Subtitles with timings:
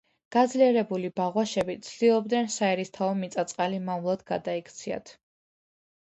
[0.33, 5.13] გაძლიერებული ბაღვაშები ცდილობდნენ საერისთავო მიწა-წყალი მამულად გადაექციათ.